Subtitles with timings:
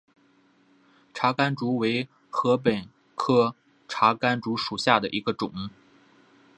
[1.13, 3.53] 茶竿竹为禾本科
[3.87, 5.69] 茶秆竹属下的一个种。